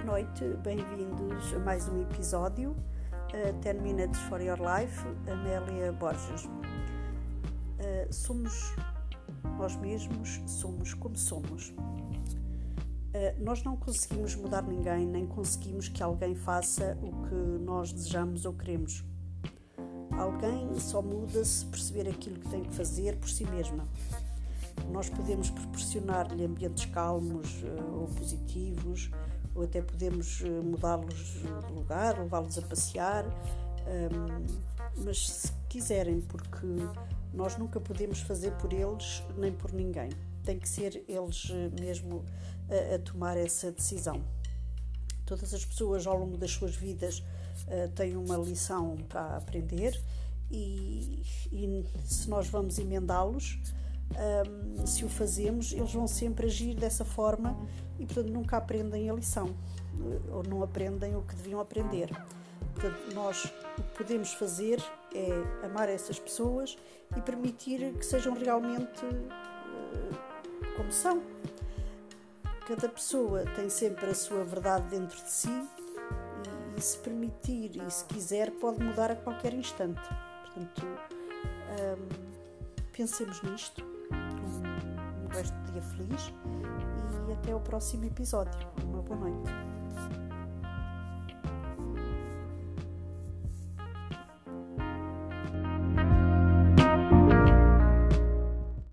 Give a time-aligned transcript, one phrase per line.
[0.00, 4.98] noite, bem-vindos a mais um episódio, uh, 10 Minutes for Your Life,
[5.30, 6.46] Amélia Borges.
[6.46, 8.74] Uh, somos
[9.58, 11.68] nós mesmos, somos como somos.
[11.68, 18.46] Uh, nós não conseguimos mudar ninguém, nem conseguimos que alguém faça o que nós desejamos
[18.46, 19.04] ou queremos.
[20.12, 23.86] Alguém só muda se perceber aquilo que tem que fazer por si mesma.
[24.90, 29.10] Nós podemos proporcionar-lhe ambientes calmos ou positivos,
[29.54, 34.46] ou até podemos uh, mudá-los de lugar, levá-los a passear, um,
[35.04, 36.66] mas se quiserem, porque
[37.32, 40.10] nós nunca podemos fazer por eles nem por ninguém.
[40.44, 42.24] Tem que ser eles uh, mesmo
[42.68, 44.22] a, a tomar essa decisão.
[45.24, 47.22] Todas as pessoas ao longo das suas vidas
[47.94, 49.98] têm uma lição para aprender
[50.50, 53.58] e, e se nós vamos emendá-los,
[54.16, 57.56] um, se o fazemos, eles vão sempre agir dessa forma
[57.98, 59.54] e, portanto, nunca aprendem a lição
[60.00, 62.10] eh, ou não aprendem o que deviam aprender.
[62.74, 63.44] Portanto, nós
[63.78, 64.82] o que podemos fazer
[65.14, 66.76] é amar essas pessoas
[67.16, 71.22] e permitir que sejam realmente uh, como são.
[72.66, 77.90] Cada pessoa tem sempre a sua verdade dentro de si e, e se permitir e
[77.90, 80.00] se quiser, pode mudar a qualquer instante.
[80.44, 80.86] Portanto,
[81.80, 83.91] um, pensemos nisto
[85.40, 86.32] do dia feliz
[87.28, 88.52] e até o próximo episódio.
[88.84, 89.81] Uma boa noite.